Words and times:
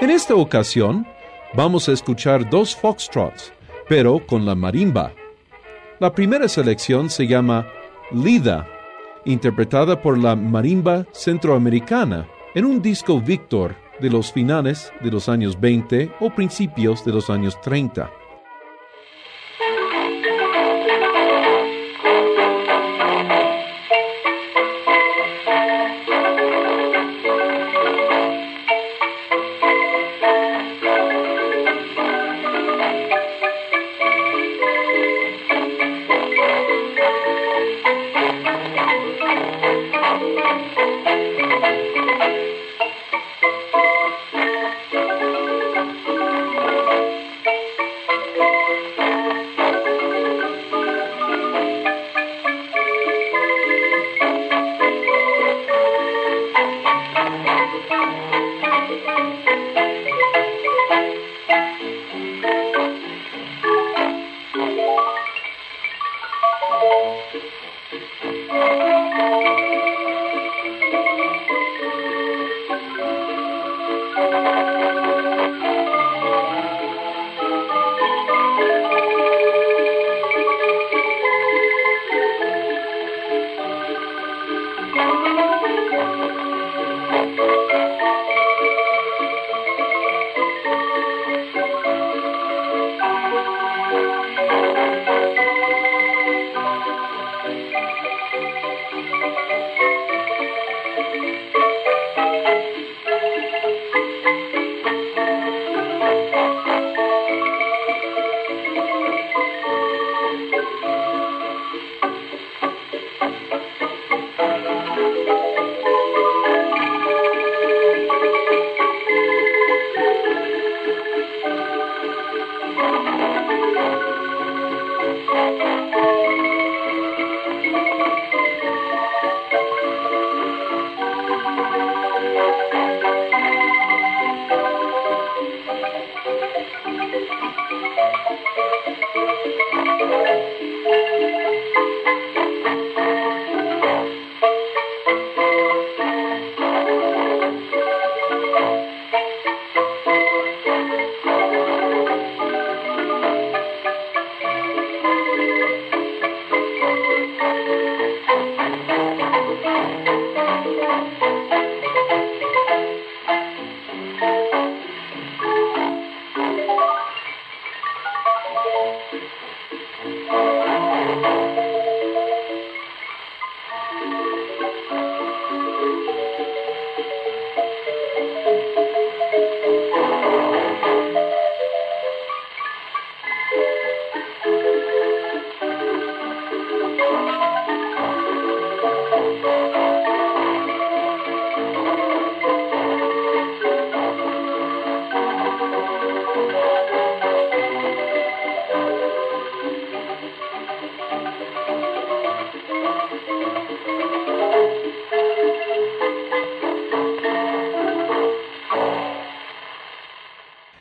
En 0.00 0.10
esta 0.10 0.36
ocasión, 0.36 1.08
vamos 1.54 1.88
a 1.88 1.92
escuchar 1.92 2.48
dos 2.48 2.76
foxtrots, 2.76 3.52
pero 3.88 4.24
con 4.24 4.46
la 4.46 4.54
marimba. 4.54 5.12
La 5.98 6.12
primera 6.12 6.46
selección 6.46 7.10
se 7.10 7.26
llama 7.26 7.66
Lida, 8.12 8.68
interpretada 9.24 10.00
por 10.00 10.16
la 10.16 10.36
marimba 10.36 11.04
centroamericana 11.12 12.28
en 12.54 12.64
un 12.64 12.80
disco 12.80 13.20
Victor 13.20 13.74
de 13.98 14.08
los 14.08 14.32
finales 14.32 14.92
de 15.00 15.10
los 15.10 15.28
años 15.28 15.60
20 15.60 16.12
o 16.20 16.30
principios 16.30 17.04
de 17.04 17.12
los 17.12 17.28
años 17.28 17.60
30. 17.60 18.08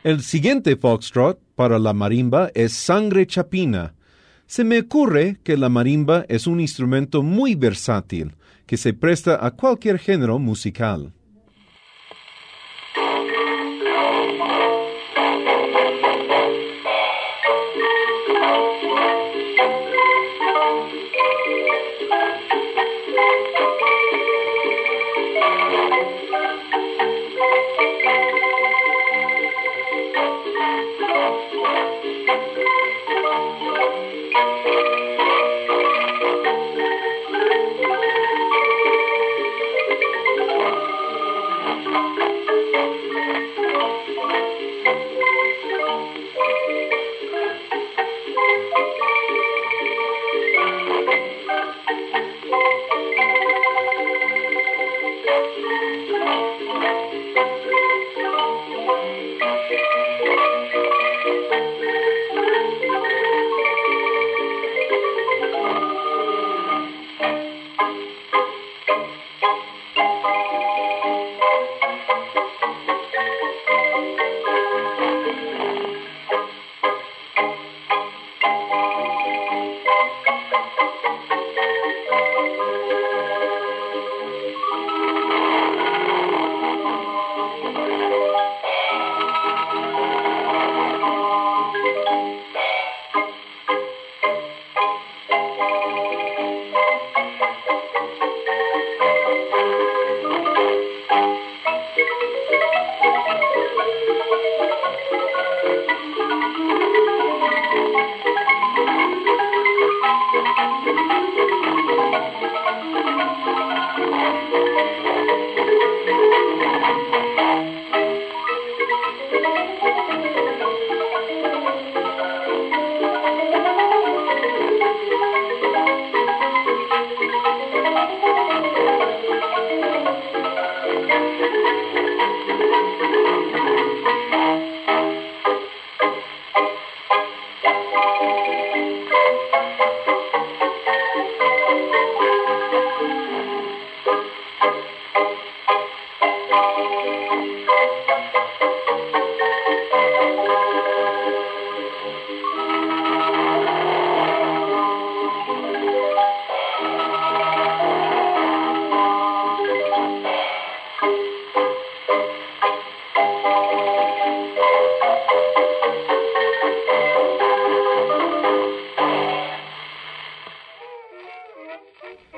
El 0.08 0.22
siguiente 0.22 0.78
foxtrot 0.78 1.38
para 1.54 1.80
la 1.80 1.92
marimba 1.92 2.50
es 2.54 2.72
Sangre 2.72 3.28
Chapina. 3.28 3.94
Se 4.46 4.64
me 4.64 4.80
ocurre 4.80 5.36
que 5.44 5.58
la 5.58 5.68
marimba 5.68 6.24
es 6.30 6.48
un 6.48 6.62
instrumento 6.62 7.24
muy 7.24 7.56
versátil, 7.56 8.34
que 8.66 8.78
se 8.78 8.94
presta 8.94 9.46
a 9.46 9.52
cualquier 9.52 10.00
género 10.00 10.40
musical. 10.40 11.12